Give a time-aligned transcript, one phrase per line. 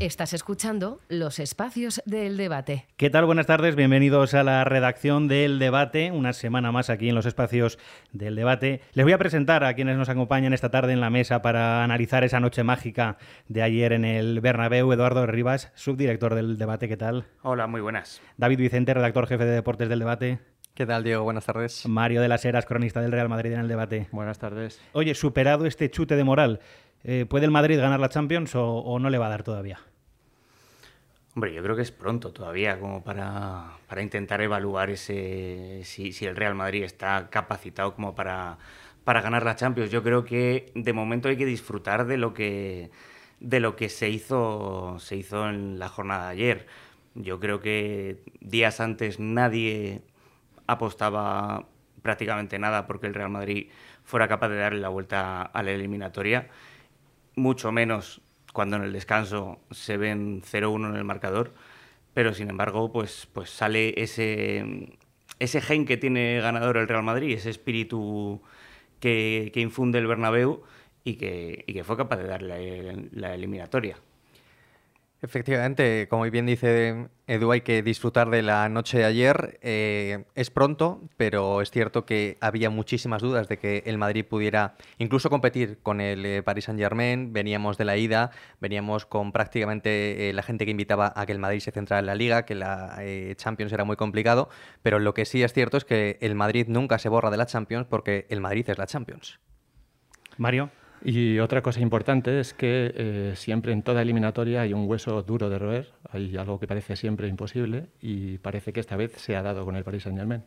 [0.00, 2.86] Estás escuchando los espacios del debate.
[2.96, 3.26] ¿Qué tal?
[3.26, 7.78] Buenas tardes, bienvenidos a la redacción del debate, una semana más aquí en los espacios
[8.10, 8.80] del debate.
[8.94, 12.24] Les voy a presentar a quienes nos acompañan esta tarde en la mesa para analizar
[12.24, 13.18] esa noche mágica
[13.48, 14.90] de ayer en el Bernabéu.
[14.90, 17.26] Eduardo Rivas, subdirector del debate, ¿qué tal?
[17.42, 18.22] Hola, muy buenas.
[18.38, 20.38] David Vicente, redactor jefe de deportes del debate.
[20.72, 21.24] ¿Qué tal, Diego?
[21.24, 21.86] Buenas tardes.
[21.86, 24.08] Mario de las Heras, cronista del Real Madrid en el debate.
[24.12, 24.80] Buenas tardes.
[24.94, 26.60] Oye, superado este chute de moral,
[27.04, 29.78] eh, ¿puede el Madrid ganar la Champions o no le va a dar todavía?
[31.34, 36.26] Hombre, yo creo que es pronto todavía como para, para intentar evaluar ese si, si,
[36.26, 38.58] el Real Madrid está capacitado como para,
[39.04, 39.90] para ganar la Champions.
[39.92, 42.90] Yo creo que de momento hay que disfrutar de lo que
[43.38, 46.66] de lo que se hizo se hizo en la jornada de ayer.
[47.14, 50.02] Yo creo que días antes nadie
[50.66, 51.66] apostaba
[52.02, 53.68] prácticamente nada porque el Real Madrid
[54.04, 56.48] fuera capaz de darle la vuelta a la eliminatoria,
[57.36, 61.54] mucho menos cuando en el descanso se ven 0-1 en el marcador,
[62.14, 64.98] pero sin embargo, pues, pues sale ese,
[65.38, 68.42] ese gen que tiene ganador el Real Madrid, ese espíritu
[69.00, 70.62] que, que infunde el Bernabéu
[71.04, 73.96] y que, y que fue capaz de darle la eliminatoria.
[75.22, 79.58] Efectivamente, como bien dice Edu, hay que disfrutar de la noche de ayer.
[79.60, 84.76] Eh, es pronto, pero es cierto que había muchísimas dudas de que el Madrid pudiera
[84.96, 87.34] incluso competir con el eh, Paris Saint-Germain.
[87.34, 91.38] Veníamos de la ida, veníamos con prácticamente eh, la gente que invitaba a que el
[91.38, 92.98] Madrid se centrara en la liga, que la
[93.36, 94.48] Champions era muy complicado,
[94.82, 97.44] pero lo que sí es cierto es que el Madrid nunca se borra de la
[97.44, 99.38] Champions porque el Madrid es la Champions.
[100.38, 100.70] Mario.
[101.02, 105.48] Y otra cosa importante es que eh, siempre en toda eliminatoria hay un hueso duro
[105.48, 109.42] de roer, hay algo que parece siempre imposible y parece que esta vez se ha
[109.42, 110.42] dado con el Paris Saint-Germain.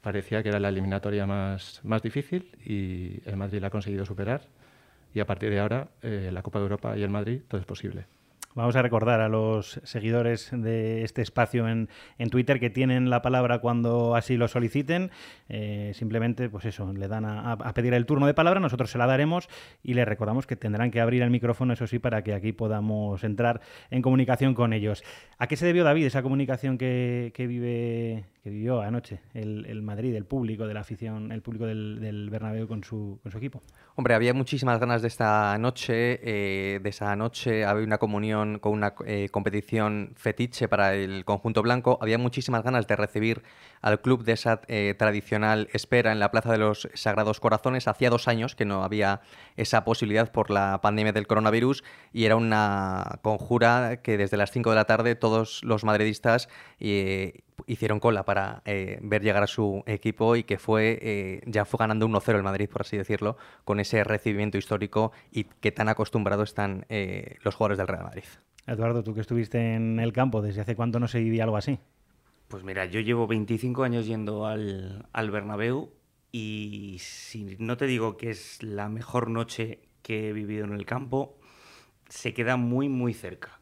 [0.00, 4.42] Parecía que era la eliminatoria más, más difícil y el Madrid la ha conseguido superar
[5.12, 7.66] y a partir de ahora eh, la Copa de Europa y el Madrid todo es
[7.66, 8.06] posible.
[8.56, 11.88] Vamos a recordar a los seguidores de este espacio en,
[12.30, 15.12] Twitter que tienen la palabra cuando así lo soliciten.
[15.48, 19.06] Eh, simplemente, pues eso, le dan a, pedir el turno de palabra, nosotros se la
[19.06, 19.48] daremos
[19.84, 23.22] y les recordamos que tendrán que abrir el micrófono, eso sí, para que aquí podamos
[23.22, 25.04] entrar en comunicación con ellos.
[25.38, 30.24] ¿A qué se debió, David, esa comunicación que, vive que vivió anoche el, Madrid, el
[30.24, 33.62] público de la afición, el público del, del Bernabéu con su, con su equipo?
[33.94, 38.72] Hombre, había muchísimas ganas de esta noche, eh, de esa noche había una comunión con
[38.72, 43.42] una eh, competición fetiche para el conjunto blanco, había muchísimas ganas de recibir
[43.80, 47.88] al club de esa eh, tradicional espera en la Plaza de los Sagrados Corazones.
[47.88, 49.20] Hacía dos años que no había
[49.56, 54.70] esa posibilidad por la pandemia del coronavirus y era una conjura que desde las 5
[54.70, 56.48] de la tarde todos los madridistas
[57.66, 61.78] hicieron cola para eh, ver llegar a su equipo y que fue eh, ya fue
[61.78, 66.50] ganando 1-0 el Madrid, por así decirlo, con ese recibimiento histórico y que tan acostumbrados
[66.50, 68.24] están eh, los jugadores del Real Madrid.
[68.66, 71.78] Eduardo, tú que estuviste en el campo, ¿desde hace cuánto no se vivía algo así?
[72.48, 75.90] Pues mira, yo llevo 25 años yendo al, al Bernabéu
[76.32, 80.86] y si no te digo que es la mejor noche que he vivido en el
[80.86, 81.38] campo,
[82.08, 83.60] se queda muy, muy cerca.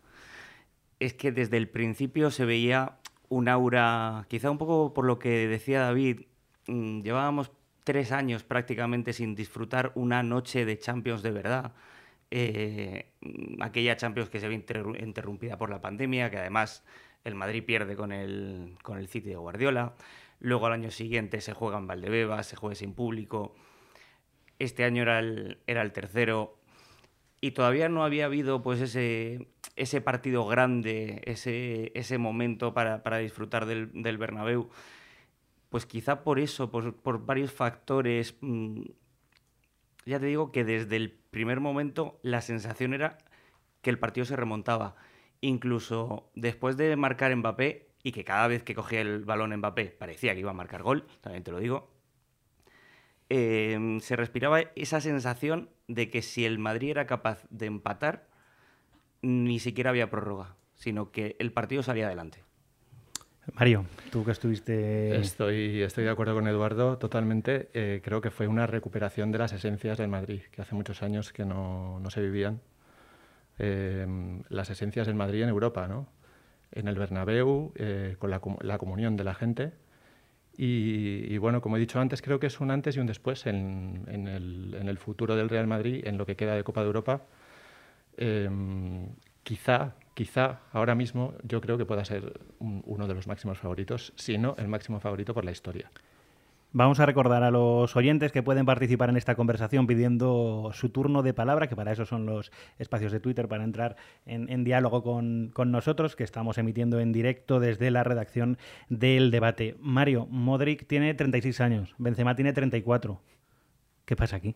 [1.01, 5.49] Es que desde el principio se veía un aura, quizá un poco por lo que
[5.49, 6.23] decía David,
[6.67, 7.51] mm, llevábamos
[7.85, 11.73] tres años prácticamente sin disfrutar una noche de Champions de verdad.
[12.31, 13.13] Eh,
[13.61, 16.85] aquella Champions que se ve interrumpida por la pandemia, que además
[17.25, 19.95] el Madrid pierde con el, con el City de Guardiola.
[20.41, 23.55] Luego al año siguiente se juega en Valdebebas, se juega sin público.
[24.59, 26.58] Este año era el, era el tercero
[27.41, 33.67] y todavía no había habido pues ese, ese partido grande, ese, ese momento para, disfrutar
[33.67, 34.69] del, del, Bernabéu,
[35.69, 38.83] pues quizá por eso, por, varios factores, mm,
[40.07, 43.19] ya te digo que desde el primer momento la sensación era
[43.83, 44.97] que el partido se remontaba.
[45.41, 50.35] Incluso después de marcar Mbappé, y que cada vez que cogía el balón Mbappé parecía
[50.35, 51.91] que iba a marcar gol, también te lo digo,
[53.31, 58.29] eh, se respiraba esa sensación de que si el Madrid era capaz de empatar,
[59.23, 62.45] ni siquiera había prórroga, sino que el partido salía adelante.
[63.55, 65.17] Mario, tú que estuviste...
[65.17, 67.71] Estoy, estoy de acuerdo con Eduardo totalmente.
[67.73, 71.33] Eh, creo que fue una recuperación de las esencias del Madrid, que hace muchos años
[71.33, 72.61] que no, no se vivían.
[73.59, 74.07] Eh,
[74.49, 76.09] las esencias del Madrid en Europa, ¿no?
[76.71, 79.73] En el Bernabéu, eh, con la, la, comunión de la gente.
[80.61, 84.09] Y, bueno, como he dicho antes, creo que es un antes y un después en,
[84.09, 87.23] el, en el futuro del Real Madrid, en lo que queda de Copa de Europa
[88.19, 89.15] Em,
[89.45, 94.39] quizá, quizá ahora mismo yo creo que pueda ser uno de los máximos favoritos, si
[94.39, 95.89] no el máximo favorito por la historia.
[96.73, 101.23] Vamos a recordar a los oyentes que pueden participar en esta conversación pidiendo su turno
[101.23, 105.53] de palabra, que para eso son los espacios de Twitter, para entrar en, diálogo con,
[105.71, 108.59] nosotros, que estamos emitiendo en directo desde la redacción
[108.91, 109.77] del debate.
[109.81, 113.19] Mario, Modric tiene 36 años, Benzema tiene 34.
[114.05, 114.55] ¿Qué pasa aquí?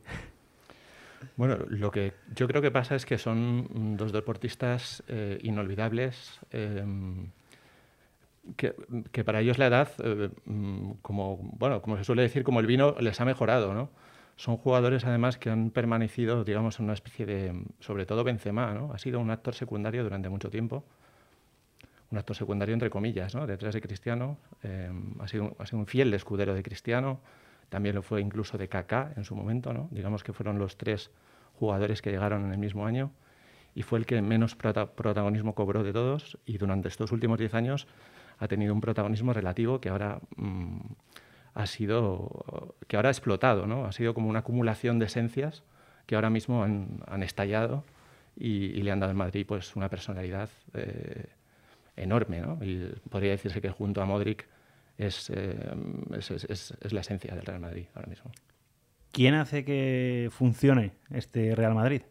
[1.37, 6.41] Bueno, lo que yo creo que pasa es que son dos deportistas eh, inolvidables.
[6.51, 6.85] Eh,
[8.57, 12.67] que, para ellos la edad, eh, mm, como, bueno, como se suele decir, como el
[12.67, 13.91] vino, les ha mejorado, ¿no?
[14.37, 17.65] Son jugadores, además, que han permanecido, digamos, en una especie de...
[17.81, 18.93] Sobre todo Benzema, ¿no?
[18.93, 20.85] Ha sido un actor secundario durante mucho tiempo.
[22.11, 23.47] Un actor secundario, entre comillas, ¿no?
[23.47, 24.39] Detrás de Cristiano.
[24.63, 24.91] Eh,
[25.21, 27.21] ha, sido, ha sido un fiel escudero de Cristiano.
[27.69, 29.89] También lo fue incluso de Kaká en su momento, ¿no?
[29.93, 31.11] Digamos que fueron los tres
[31.55, 33.13] jugadores que llegaron en el mismo año
[33.75, 37.87] y fue el que menos protagonismo cobró de todos y durante estos últimos diez años
[38.39, 40.81] ha tenido un protagonismo relativo que ahora mm,
[41.55, 43.85] ha sido que ahora ha explotado, ¿no?
[43.85, 45.63] Ha sido como una acumulación de esencias
[46.07, 47.85] que ahora mismo han, estallado
[48.37, 51.27] y, le han dado en Madrid pues una personalidad eh,
[51.97, 52.59] enorme, ¿no?
[52.63, 54.47] Y podría decirse que junto a Modric
[54.99, 58.31] eh, es, es, es, la esencia del Real Madrid ahora mismo.
[59.11, 62.03] ¿Quién hace que funcione este Real Madrid?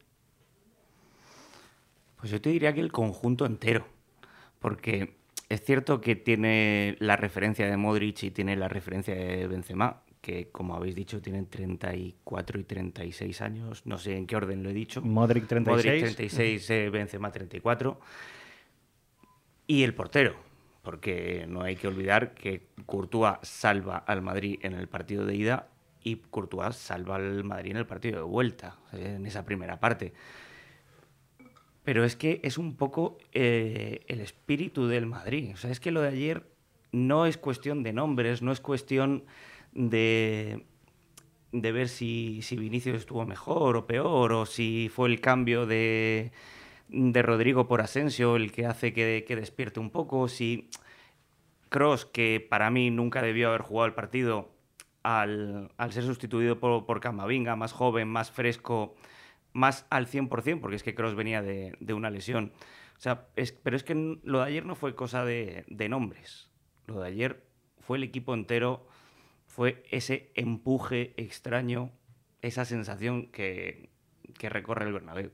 [2.18, 3.88] Pues yo te diría que el conjunto entero,
[4.60, 5.21] porque
[5.52, 10.50] es cierto que tiene la referencia de Modric y tiene la referencia de Benzema, que
[10.50, 14.74] como habéis dicho tienen 34 y 36 años, no sé en qué orden lo he
[14.74, 15.02] dicho.
[15.02, 15.86] Modric 36.
[15.86, 18.00] Modric 36, eh, Benzema 34.
[19.68, 20.38] Y el portero,
[20.84, 25.68] porque no hay que olvidar que Courtois salva al Madrid en el partido de ida
[26.02, 30.14] y Courtois salva al Madrid en el partido de vuelta, en esa primera parte.
[31.84, 35.52] Pero es que es un poco eh, el espíritu del Madrid.
[35.54, 36.44] O sea, es que lo de ayer
[36.92, 39.24] no es cuestión de nombres, no es cuestión
[39.74, 40.66] de,
[41.52, 46.32] de ver si, si Vinicius estuvo mejor o peor, o si fue el cambio de,
[46.90, 50.70] de Rodrigo por Asensio el que hace que, que despierte un poco, si
[51.70, 54.50] Cross, que para mí nunca debió haber jugado el partido,
[55.04, 58.94] al, al ser sustituido por, por Camavinga, más joven, más fresco,
[59.54, 62.54] más al 100%, porque es que Cross venía de, una lesión.
[62.98, 63.28] O sea,
[63.64, 66.50] pero es que lo de ayer no fue cosa de, nombres.
[66.88, 67.44] Lo de ayer
[67.80, 68.86] fue el equipo entero,
[69.48, 71.92] fue ese empuje extraño,
[72.42, 73.90] esa sensación que,
[74.40, 75.32] recorre el Bernabéu.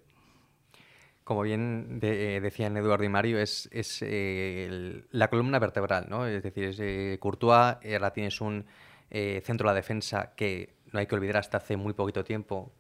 [1.24, 3.70] Como bien eh, decían Eduardo y Mario, es,
[4.02, 6.26] eh, la columna vertebral, ¿no?
[6.26, 8.66] Es decir, es, eh, Courtois, ahora tienes un
[9.10, 12.74] centro de la defensa que no hay que olvidar hasta hace muy poquito tiempo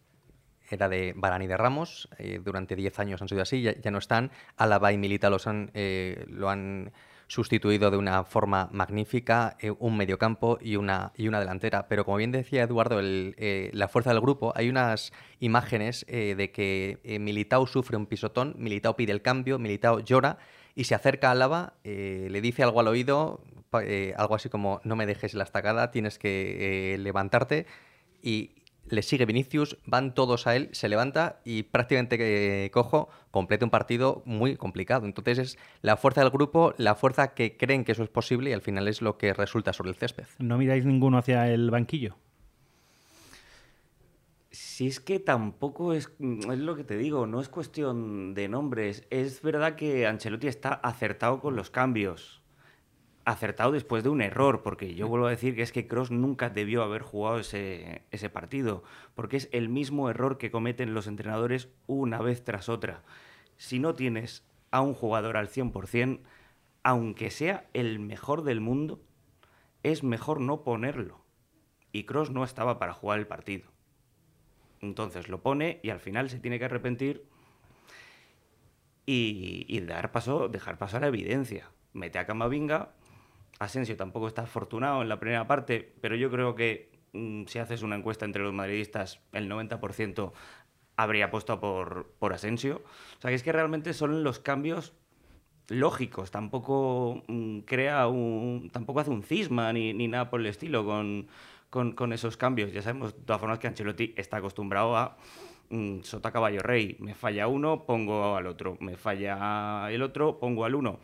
[0.75, 3.97] era de Barani y de Ramos, eh, durante 10 años han sido así, ya, no
[3.97, 4.31] están.
[4.55, 6.91] Álava y Milita los han, eh, lo han
[7.27, 11.87] sustituido de una forma magnífica, eh, un mediocampo y una, y una delantera.
[11.87, 17.67] Pero como bien decía Eduardo, la fuerza del grupo, hay unas imágenes de que Militao
[17.67, 20.37] sufre un pisotón, Militao pide el cambio, Militao llora
[20.73, 25.05] y se acerca a Álava, le dice algo al oído, algo así como no me
[25.05, 27.65] dejes la estacada, tienes que levantarte.
[28.21, 28.51] Y,
[28.89, 33.71] le sigue Vinicius, van todos a él, se levanta y prácticamente que cojo completa un
[33.71, 35.05] partido muy complicado.
[35.05, 38.53] Entonces es la fuerza del grupo, la fuerza que creen que eso es posible y
[38.53, 40.25] al final es lo que resulta sobre el césped.
[40.39, 42.15] ¿No miráis ninguno hacia el banquillo?
[44.51, 49.05] Si es que tampoco es, es lo que te digo, no es cuestión de nombres.
[49.09, 52.41] Es verdad que Ancelotti está acertado con los cambios
[53.27, 56.49] acertado después de un error, porque yo vuelvo a decir que es que Cross nunca
[56.49, 58.83] debió haber jugado ese, ese partido,
[59.15, 63.03] porque es el mismo error que cometen los entrenadores una vez tras otra.
[63.57, 66.21] Si no tienes a un jugador al 100%,
[66.83, 69.01] aunque sea el mejor del mundo,
[69.83, 71.19] es mejor no ponerlo.
[71.91, 73.69] Y Cross no estaba para jugar el partido.
[74.79, 77.25] Entonces lo pone y al final se tiene que arrepentir
[79.05, 81.69] y, dar paso, dejar paso a la evidencia.
[81.91, 82.93] Mete a Camavinga,
[83.59, 87.81] Asensio tampoco está afortunado en la primera parte, pero yo creo que mm, si haces
[87.81, 90.31] una encuesta entre los madridistas, el 90%
[90.95, 92.81] habría apostado por, por Asensio.
[93.17, 94.93] O sea, que es que realmente son los cambios
[95.69, 101.27] lógicos, tampoco mm, crea un, tampoco hace un cisma ni, nada por el estilo con,
[101.69, 102.71] con, esos cambios.
[102.71, 105.17] Ya sabemos de todas formas que Ancelotti está acostumbrado a
[105.69, 106.97] mm, sota caballo rey.
[106.99, 108.77] Me falla uno, pongo al otro.
[108.79, 110.99] Me falla el otro, pongo al uno.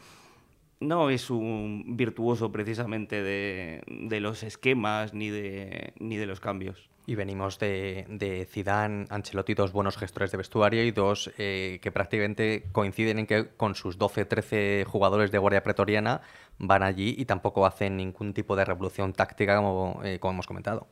[0.87, 6.89] No es un virtuoso precisamente de, los esquemas ni de, ni de los cambios.
[7.05, 11.91] Y venimos de, de Zidane, Ancelotti, dos buenos gestores de vestuario y dos eh, que
[11.91, 16.21] prácticamente coinciden en que con sus 12-13 jugadores de Guardia Pretoriana
[16.59, 20.87] van allí y tampoco hacen ningún tipo de revolución táctica como, eh, como hemos comentado.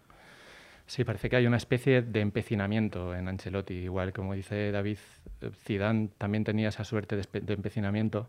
[0.91, 3.75] Sí, parece que hay una especie de empecinamiento en Ancelotti.
[3.75, 4.97] Igual, como dice David,
[5.63, 8.27] Zidane también tenía esa suerte de, empecinamiento.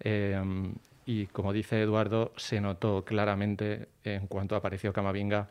[0.00, 0.74] Em,
[1.06, 5.48] y como dice Eduardo, se notó claramente en cuanto apareció Camavinga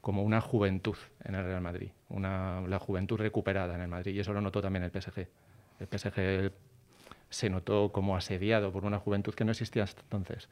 [0.00, 4.14] como una juventud en el Real Madrid, una, la juventud recuperada en el Madrid.
[4.14, 5.26] Y eso lo notó también el PSG.
[5.80, 6.52] El PSG
[7.28, 10.48] se notó como asediado por una juventud que no existía hasta entonces.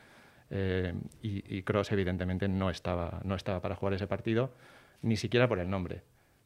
[0.51, 4.53] Eh, y, Cross, evidentemente, no estaba, no estaba para jugar ese partido,
[5.03, 6.03] ni siquiera por el nombre.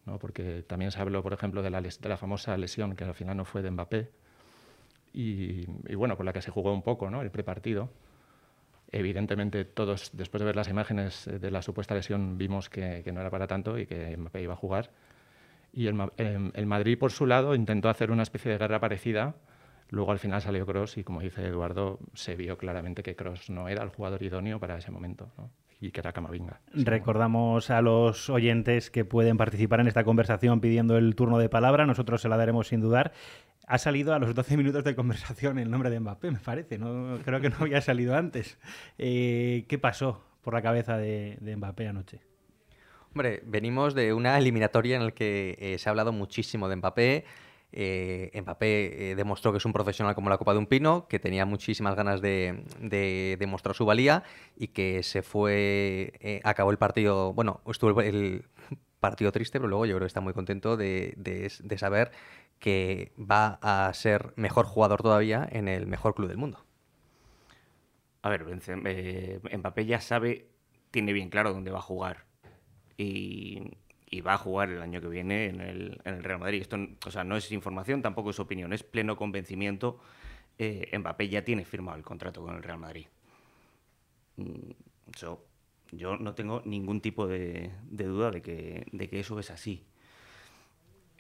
[0.07, 0.19] ¿no?
[0.19, 3.37] Porque también se habló, por ejemplo, de la, de la famosa lesión que al final
[3.37, 4.11] no fue de Mbappé.
[5.13, 7.23] Y, bueno, por la que se jugó un poco ¿no?
[7.23, 7.91] el prepartido.
[8.91, 13.31] Evidentemente, todos, después de ver las imágenes de la supuesta lesión, vimos que, no era
[13.31, 14.91] para tanto y que Mbappé iba a jugar.
[15.73, 19.35] Y em, el, Madrid, por su lado, intentó hacer una especie de guerra parecida.
[19.89, 23.69] Luego, al final, salió Cross y, como dice Eduardo, se vio claramente que Cross no
[23.69, 25.31] era el jugador idóneo para ese momento.
[25.81, 26.61] y que era Camavinga.
[26.73, 31.87] Recordamos a los oyentes que pueden participar en esta conversación pidiendo el turno de palabra.
[31.87, 33.13] Nosotros se la daremos sin dudar.
[33.67, 36.79] Ha salido a los 12 minutos de conversación el nombre de Mbappé, me parece.
[36.79, 38.59] No, creo que no había salido antes.
[38.99, 42.21] Eh, ¿Qué pasó por la cabeza de, Mbappé anoche?
[43.15, 47.25] Hombre, venimos de una eliminatoria en la que eh, se ha hablado muchísimo de Mbappé.
[47.75, 51.47] Eh, Mbappé demostró que es un profesional como la copa de un pino, que tenía
[51.47, 52.65] muchísimas ganas de,
[53.39, 54.25] demostrar su valía
[54.57, 58.45] y que se fue, acabó el partido, bueno, estuvo el,
[59.01, 62.13] partido triste, pero luego yo creo que está muy contento de, de saber
[62.63, 66.65] que va a ser mejor jugador todavía en el mejor club del mundo.
[68.23, 68.47] A ver,
[68.87, 70.47] eh, Mbappé ya sabe,
[70.93, 72.25] tiene bien claro dónde va a jugar.
[72.97, 73.73] Y,
[74.25, 76.61] va a jugar el año que viene en el, Real Madrid.
[76.61, 79.99] Esto o sea, no es información, tampoco es opinión, es pleno convencimiento.
[80.57, 83.07] Eh, Mbappé ya tiene firmado el contrato con el Real Madrid.
[84.37, 84.71] Mm,
[85.91, 89.85] yo no tengo ningún tipo de, duda de que, de que eso es así.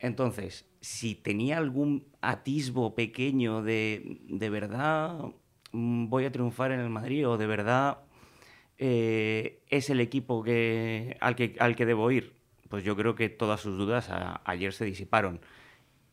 [0.03, 5.17] Entonces, si tenía algún atisbo pequeño de, de verdad
[5.71, 7.99] mm, voy a triunfar en el Madrid o de verdad
[8.79, 12.35] eh, es el equipo que, al, que, al que debo ir,
[12.69, 14.11] pues yo creo que todas sus dudas
[14.45, 15.41] ayer se disiparon.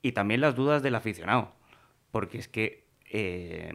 [0.03, 1.53] Y también las dudas del aficionado,
[2.12, 3.74] porque es que eh,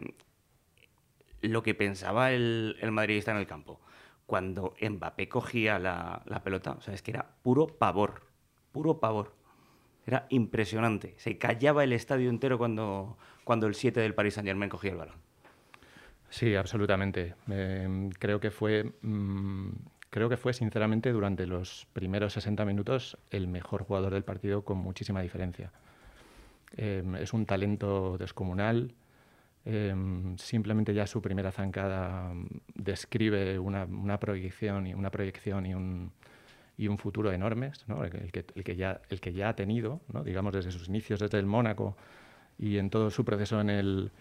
[1.41, 3.81] lo que pensaba el, el, madridista en el campo,
[4.25, 8.23] cuando Mbappé cogía la, la pelota, o sea, es que era puro pavor,
[8.71, 9.35] puro pavor.
[10.05, 11.15] Era impresionante.
[11.17, 14.97] Se callaba el estadio entero cuando, cuando el 7 del Paris Saint Germain cogía el
[14.97, 15.15] balón.
[16.29, 17.33] Sí, absolutamente.
[18.19, 18.91] creo que fue.
[19.01, 19.69] Mm,
[20.09, 24.77] creo que fue, sinceramente, durante los primeros 60 minutos el mejor jugador del partido con
[24.77, 25.71] muchísima diferencia.
[26.77, 28.93] Em, es un talento descomunal.
[29.65, 35.73] Em, simplemente ya su primera zancada mm, describe una, una proyección y una proyección y
[35.73, 36.11] un,
[36.77, 38.03] y un futuro enormes, ¿no?
[38.03, 40.23] el, que, el, que, ya, el que ya ha tenido, ¿no?
[40.23, 41.95] digamos desde sus inicios, desde el Mónaco
[42.57, 44.11] y en todo su proceso en el,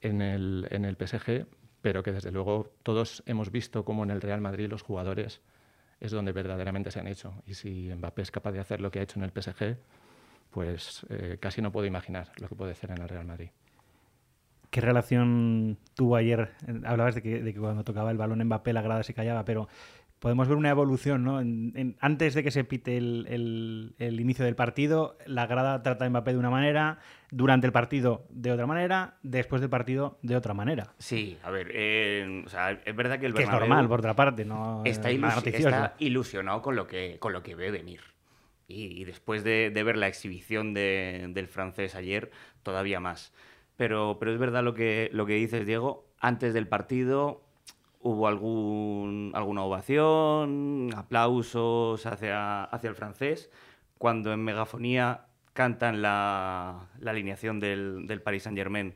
[0.00, 1.46] en el, en el PSG,
[1.82, 5.40] pero que desde luego todos hemos visto cómo en el Real Madrid los jugadores
[6.00, 7.34] es donde verdaderamente se han hecho.
[7.46, 9.76] Y si Mbappé es capaz de hacer lo que ha hecho en el PSG,
[10.50, 13.50] pues eh, casi no puedo imaginar lo que puede hacer en el Real Madrid.
[14.70, 16.50] ¿Qué relación tuvo ayer?
[16.84, 19.68] Hablabas de que, de que, cuando tocaba el balón Mbappé la grada se callaba, pero
[20.18, 21.38] podemos ver una evolución, ¿no?
[22.00, 26.38] antes de que se pite el, inicio del partido, la grada trata a Mbappé de
[26.38, 26.98] una manera,
[27.30, 30.94] durante el partido de otra manera, después del partido de otra manera.
[30.98, 32.44] Sí, a ver, eh,
[32.84, 36.76] es verdad que el que es normal, por otra parte, no está, está, ilusionado con
[36.76, 38.00] lo que, con lo que ve venir.
[38.70, 42.30] Y, después de, ver la exhibición del francés ayer,
[42.62, 43.32] todavía más.
[43.76, 46.06] Pero, pero es verdad lo que, lo que dices, Diego.
[46.20, 47.47] Antes del partido,
[48.00, 53.50] hubo algún, alguna ovación, aplausos hacia, hacia el francés,
[53.98, 58.94] cuando en megafonía cantan la, alineación del, del Paris Saint-Germain,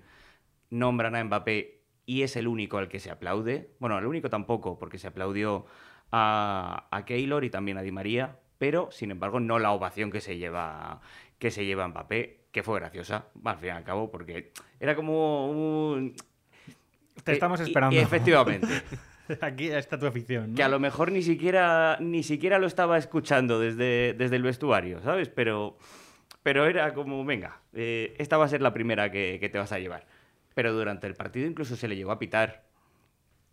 [0.70, 3.70] nombran a Mbappé y es el único al que se aplaude.
[3.78, 5.66] Bueno, el único tampoco, porque se aplaudió
[6.10, 10.20] a, a Keylor y también a Di María, pero sin embargo no la ovación que
[10.20, 11.00] se lleva,
[11.38, 15.50] que se lleva Mbappé, que fue graciosa, al fin y al cabo, porque era como
[15.50, 16.14] un
[17.24, 17.98] te estamos esperando.
[17.98, 18.68] efectivamente.
[19.40, 20.54] Aquí está tu afición.
[20.54, 25.00] Que a lo mejor ni siquiera, ni siquiera lo estaba escuchando desde, desde el vestuario,
[25.00, 25.28] ¿sabes?
[25.28, 25.78] Pero,
[26.42, 29.78] pero era como, venga, eh, esta va a ser la primera que, te vas a
[29.78, 30.06] llevar.
[30.54, 32.64] Pero durante el partido incluso se le llegó a pitar.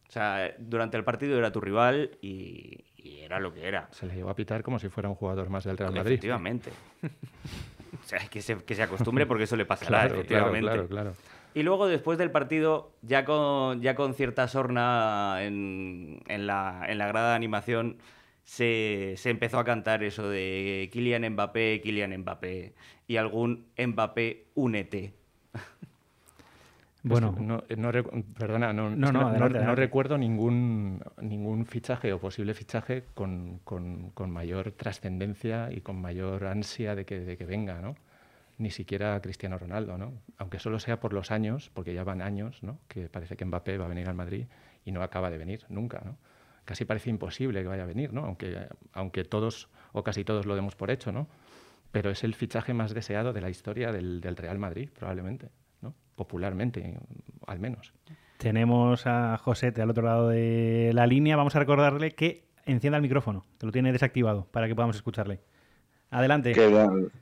[0.07, 3.87] O sea, durante el partido era tu rival y, era lo que era.
[3.91, 6.13] Se le llevó a pitar como si fuera un jugador más del Real Madrid.
[6.13, 6.71] Efectivamente.
[7.03, 10.61] o sea, que se, que se acostumbre porque eso le pasa claro, efectivamente.
[10.61, 11.13] Claro, claro,
[11.53, 16.98] Y luego, después del partido, ya con, ya con cierta sorna en, en, la, en
[16.98, 17.98] la grada de animación,
[18.44, 22.74] se, se, empezó a cantar eso de Kylian Mbappé, Kylian Mbappé
[23.08, 25.13] y algún Mbappé únete.
[27.01, 27.63] Bueno, no,
[28.38, 35.79] perdona, no, no, recuerdo ningún, ningún fichaje o posible fichaje con, con, mayor trascendencia y
[35.79, 37.96] con mayor ansia de que, de que venga, ¿no?
[38.59, 40.21] Ni siquiera Cristiano Ronaldo, ¿no?
[40.37, 42.79] Aunque solo sea por los años, porque ya van años, ¿no?
[42.87, 44.45] Que parece que Mbappé va a venir al Madrid
[44.85, 46.17] y no acaba de venir nunca, ¿no?
[46.65, 48.25] Casi parece imposible que vaya a venir, ¿no?
[48.25, 51.27] Aunque, aunque todos o casi todos lo demos por hecho, ¿no?
[51.91, 55.49] Pero es el fichaje más deseado de la historia del, Real Madrid, probablemente
[56.19, 56.97] popularmente,
[57.47, 57.93] al menos.
[58.37, 61.37] Tenemos a Josete al otro lado de la línea.
[61.37, 65.39] Vamos a recordarle que encienda el micrófono, que lo tiene desactivado para que podamos escucharle.
[66.11, 66.53] Adelante.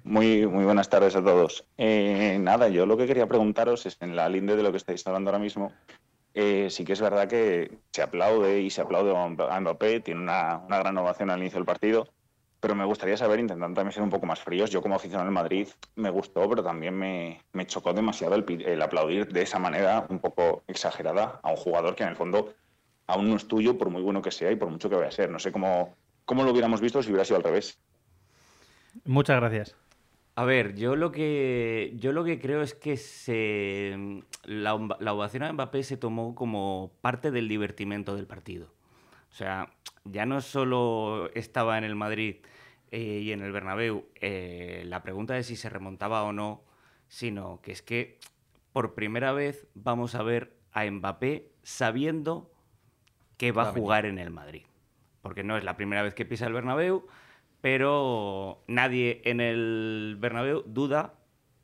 [0.04, 1.66] Muy, muy buenas tardes a todos.
[1.78, 5.06] Eh, nada, yo lo que quería preguntaros es, en la linde de lo que estáis
[5.06, 5.74] hablando ahora mismo,
[6.34, 10.62] eh, sí que es verdad que se aplaude y se aplaude a Mbappé, tiene una,
[10.70, 12.08] gran ovación al inicio del partido,
[12.62, 15.34] pero me gustaría saber, intentando también ser un poco más fríos, yo como aficionado en
[15.34, 20.64] Madrid me gustó, pero también me, chocó demasiado el, aplaudir de esa manera un poco
[20.68, 22.54] exagerada a un jugador que en el fondo
[23.08, 25.12] aún no es tuyo, por muy bueno que sea y por mucho que vaya a
[25.12, 25.30] ser.
[25.30, 27.80] No sé cómo, cómo lo hubiéramos visto si hubiera sido al revés.
[29.06, 29.76] Muchas gracias.
[30.36, 35.44] A ver, yo lo que, yo lo que creo es que se, la, la ovación
[35.44, 38.68] a Mbappé se tomó como parte del divertimento del partido.
[39.32, 39.72] O sea,
[40.04, 42.38] ya no solo estaba en el Madrid
[42.92, 46.64] eh, y en el Bernabéu eh, la pregunta de si se remontaba o no,
[47.08, 48.20] sino que es que
[48.72, 52.52] por primera vez vamos a ver a Mbappé sabiendo
[53.38, 54.64] que va, a jugar en el Madrid.
[55.22, 57.08] Porque no es la primera vez que pisa el Bernabéu,
[57.70, 61.16] pero nadie en el Bernabéu duda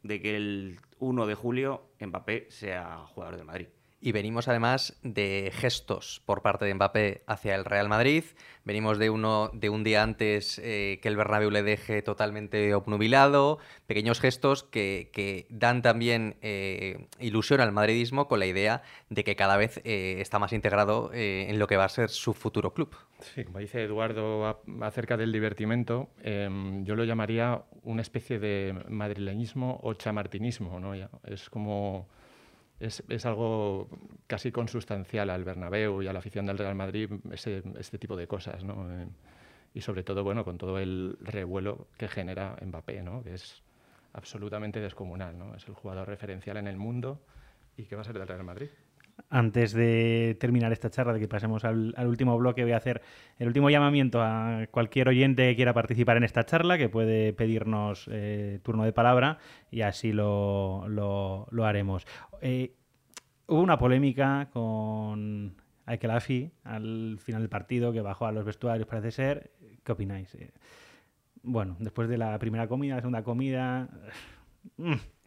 [0.01, 3.67] de que el 1 de julio Mbappé sea jugador del Madrid.
[4.05, 8.25] Y venimos además de gestos por parte de Mbappé hacia el Real Madrid.
[8.65, 13.60] Venimos de uno de un día antes eh, que el Bernabéu le deje totalmente obnubilado.
[13.88, 19.56] Pequeños gestos que, dan también eh, ilusión al madridismo con la idea de que cada
[19.56, 22.93] vez eh, está más integrado en lo que va a ser su futuro club.
[23.21, 29.80] Sí, como dice Eduardo acerca del divertimento, em, yo lo llamaría una especie de madrileñismo
[29.82, 30.82] o chamartinismo.
[30.82, 30.93] ¿no?
[31.23, 32.10] Es como
[32.84, 33.89] es, algo
[34.28, 38.63] casi consustancial al Bernabéu y a la afición del Real Madrid, este tipo de cosas,
[38.63, 38.91] ¿no?
[38.91, 39.08] Eh,
[39.74, 43.24] y sobre todo, bueno, con todo el revuelo que genera Mbappé, ¿no?
[43.24, 43.63] Que es
[44.13, 45.56] absolutamente descomunal, ¿no?
[45.56, 47.22] Es el jugador referencial en el mundo
[47.78, 48.69] y que va a ser del Real Madrid.
[49.30, 53.02] Antes de terminar esta charla, de que pasemos al, último bloque, voy a hacer
[53.39, 58.08] el último llamamiento a cualquier oyente que quiera participar en esta charla, que puede pedirnos
[58.12, 59.39] eh, turno de palabra
[59.71, 62.06] y así lo, lo, haremos.
[62.41, 62.76] Eh,
[63.47, 69.12] hubo una polémica con Aikelafi al final del partido, que bajó a los vestuarios, parece
[69.12, 69.52] ser.
[69.84, 70.34] ¿Qué opináis?
[70.36, 70.52] Eh,
[71.41, 73.89] bueno, después de la primera comida, la segunda comida...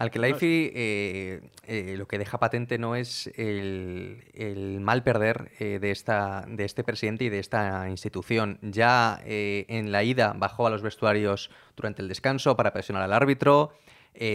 [0.00, 6.46] Al eh, eh, lo que deja patente no es el, mal perder eh, de, esta,
[6.48, 8.58] de este presidente y de esta institución.
[8.62, 13.12] Ya eh, en la ida bajó a los vestuarios durante el descanso para presionar al
[13.12, 13.74] árbitro.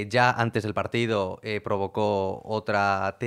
[0.08, 3.18] ya antes del partido provocó otra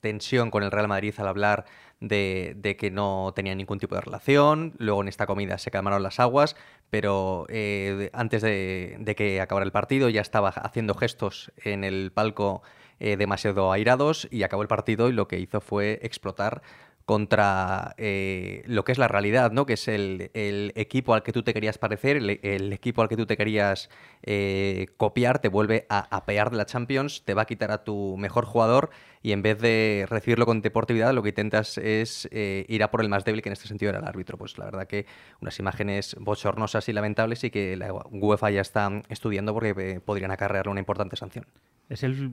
[0.00, 1.66] tensión con el Real Madrid al hablar
[2.02, 4.74] de, que no tenía ningún tipo de relación.
[4.78, 6.56] Luego en esta comida se calmaron las aguas,
[6.90, 12.62] pero eh, antes de, que acabara el partido ya estaba haciendo gestos en el palco
[13.00, 16.62] eh, demasiado airados y acabó el partido y lo que hizo fue explotar
[17.04, 19.66] contra eh, lo que es la realidad, ¿no?
[19.66, 20.30] Que es el,
[20.74, 23.90] equipo al que tú te querías parecer, el, equipo al que tú te querías
[24.22, 28.16] eh, copiar, te vuelve a apear de la Champions, te va a quitar a tu
[28.16, 28.90] mejor jugador
[29.22, 33.00] y en vez de recibirlo con deportividad, lo que intentas es eh, ir a por
[33.02, 34.36] el más débil, que en este sentido era el árbitro.
[34.36, 35.06] Pues la verdad que
[35.40, 40.70] unas imágenes bochornosas y lamentables y que la UEFA ya está estudiando porque podrían acarrearle
[40.70, 41.46] una importante sanción.
[41.92, 42.32] Es el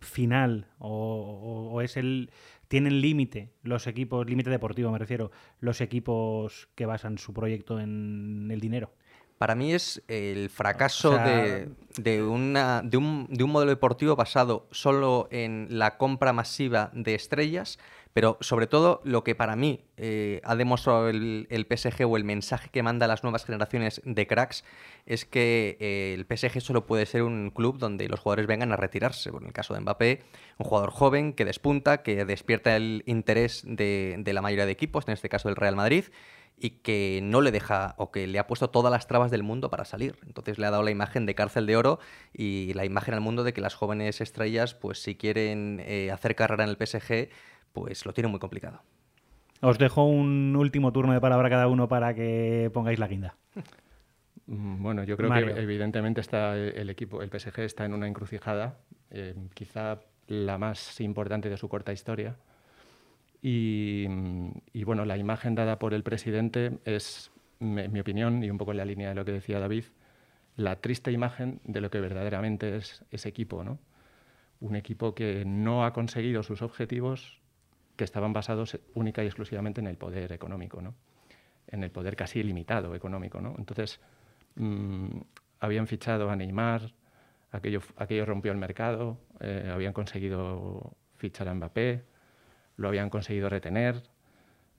[0.00, 2.30] final o es el
[2.68, 8.48] tienen límite los equipos, límite deportivo me refiero, los equipos que basan su proyecto en
[8.50, 8.92] el dinero.
[9.38, 14.66] Para mí es el fracaso de, de, una, de, un, de, un, modelo deportivo basado
[14.72, 17.78] solo en la compra masiva de estrellas,
[18.12, 22.68] Pero sobre todo lo que para mí eh, ha demostrado el, PSG o el mensaje
[22.70, 24.64] que manda a las nuevas generaciones de cracks
[25.06, 28.76] es que eh, el PSG solo puede ser un club donde los jugadores vengan a
[28.76, 29.30] retirarse.
[29.30, 30.22] en el caso de Mbappé,
[30.58, 35.04] un jugador joven que despunta, que despierta el interés de, de la mayoría de equipos,
[35.06, 36.04] en este caso del Real Madrid,
[36.60, 39.70] y que no le deja o que le ha puesto todas las trabas del mundo
[39.70, 40.16] para salir.
[40.26, 41.98] Entonces le ha dado la imagen de cárcel de oro
[42.32, 46.34] y la imagen al mundo de que las jóvenes estrellas, pues si quieren eh, hacer
[46.34, 47.30] carrera en el PSG,
[47.72, 48.80] pues lo tienen muy complicado.
[49.60, 53.36] Os dejo un último turno de palabra cada uno para que pongáis la guinda.
[54.46, 58.78] Mm, bueno, yo creo que evidentemente está el equipo, el PSG está en una encrucijada,
[59.10, 62.36] eh, quizá la más importante de su corta historia
[63.40, 64.06] y,
[64.84, 68.78] bueno, la imagen dada por el presidente es, en mi opinión, y un poco en
[68.78, 69.84] la línea de lo que decía David,
[70.56, 73.78] la triste imagen de lo que verdaderamente es ese equipo, ¿no?
[74.60, 77.40] Un equipo que no ha conseguido sus objetivos
[77.98, 80.94] que estaban basados única y exclusivamente en el poder económico, ¿no?
[81.66, 83.56] En el poder casi ilimitado económico, ¿no?
[83.58, 84.00] Entonces,
[84.54, 85.18] mm,
[85.60, 86.92] habían fichado a Neymar,
[87.50, 92.04] aquello, rompió el mercado, eh, habían conseguido fichar a Mbappé,
[92.76, 94.00] lo habían conseguido retener.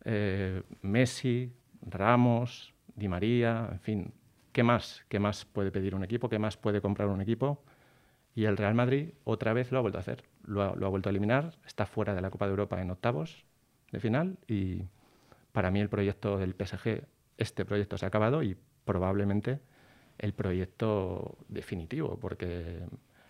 [0.06, 1.52] Eh, Messi,
[1.82, 4.14] Ramos, Di María, en fin,
[4.54, 5.04] ¿qué más?
[5.10, 6.30] ¿Qué más puede pedir un equipo?
[6.30, 7.62] ¿Qué más puede comprar un equipo?
[8.34, 10.24] Y el Real Madrid otra vez lo ha vuelto a hacer.
[10.50, 13.46] Lo ha, vuelto a eliminar, está fuera de la Copa de Europa en octavos
[13.92, 14.84] de final y
[15.52, 17.04] para mí el proyecto del PSG,
[17.38, 19.60] este proyecto se ha acabado y probablemente
[20.18, 22.80] el proyecto definitivo, porque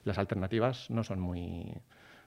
[0.05, 1.73] las alternativas no son muy,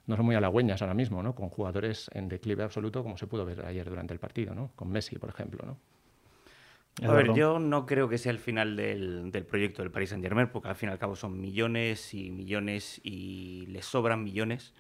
[0.07, 1.35] no son muy halagüeñas ahora mismo, ¿no?
[1.35, 4.72] Con jugadores en declive absoluto, como se pudo ver ayer durante el partido, ¿no?
[4.76, 5.78] Con Messi, por ejemplo, ¿no?
[7.02, 10.22] A ver, yo no creo que sea el final del, del, proyecto del Paris Saint
[10.22, 14.74] Germain, porque al fin y al cabo son millones y millones y les sobran millones.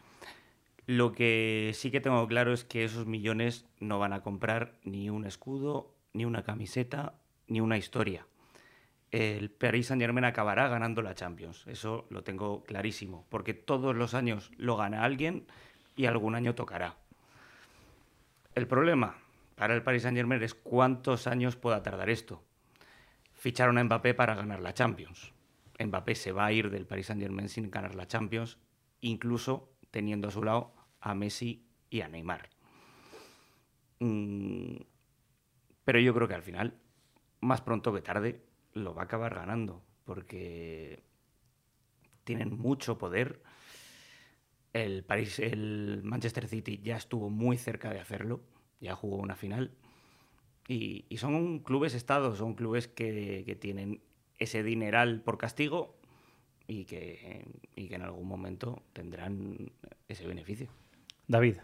[0.86, 5.08] Lo que sí que tengo claro es que esos millones no van a comprar ni
[5.08, 7.14] un escudo, ni una camiseta,
[7.46, 8.26] ni una historia
[9.12, 11.64] el Paris Saint Germain acabará ganando la Champions.
[11.66, 15.46] Eso lo tengo clarísimo, porque todos los años lo gana alguien
[15.94, 16.96] y algún año tocará.
[18.54, 19.16] El problema
[19.62, 22.42] para el Paris Saint Germain es cuántos años pueda tardar esto.
[23.32, 25.32] Ficharon a Mbappé para ganar la Champions.
[25.78, 28.58] Mbappé se va a ir del Paris Saint Germain sin ganar la Champions,
[29.02, 32.50] incluso teniendo a su lado a Messi y a Neymar.
[34.00, 34.78] Mm,
[35.84, 36.74] pero yo creo que al final,
[37.40, 41.04] más pronto que tarde, lo va a acabar ganando, porque
[42.24, 43.44] tienen mucho poder.
[44.72, 45.04] El
[46.02, 48.42] Manchester City ya estuvo muy cerca de hacerlo,
[48.82, 49.70] ya jugó una final.
[50.68, 54.02] Y, son clubes estados, son clubes que, tienen
[54.38, 55.96] ese dineral por castigo
[56.66, 57.44] y que,
[57.76, 59.72] y que en algún momento tendrán
[60.08, 60.68] ese beneficio.
[61.26, 61.56] David,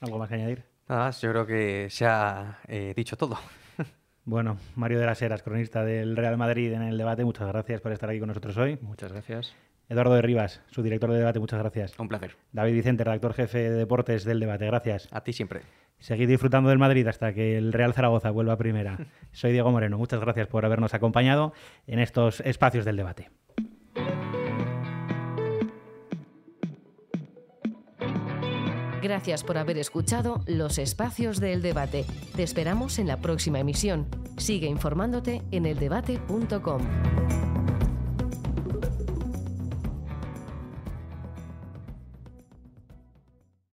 [0.00, 0.64] ¿algo más que añadir?
[0.88, 3.38] Nada yo creo que se ha eh, dicho todo.
[4.28, 7.92] Bueno, Mario de las Heras, cronista del Real Madrid en el debate, muchas gracias por
[7.92, 8.76] estar aquí con nosotros hoy.
[8.82, 9.54] Muchas gracias.
[9.88, 11.98] Eduardo de Rivas, su director de debate, muchas gracias.
[11.98, 12.36] Un placer.
[12.52, 15.08] David Vicente, redactor jefe de deportes del debate, gracias.
[15.12, 15.62] A ti siempre.
[15.98, 18.98] Seguid disfrutando del Madrid hasta que el Real Zaragoza vuelva a primera.
[19.32, 21.52] Soy Diego Moreno, muchas gracias por habernos acompañado
[21.86, 23.30] en estos espacios del debate.
[29.02, 32.04] Gracias por haber escuchado los espacios del debate.
[32.34, 34.08] Te esperamos en la próxima emisión.
[34.36, 37.45] Sigue informándote en eldebate.com.